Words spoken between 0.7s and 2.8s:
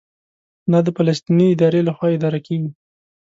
دا د فلسطیني ادارې لخوا اداره کېږي.